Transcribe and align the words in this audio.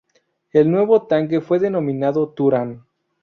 El 0.51 0.71
nuevo 0.71 1.05
tanque 1.05 1.41
fue 1.41 1.59
denominado 1.59 2.27
'Turán'. 2.29 2.87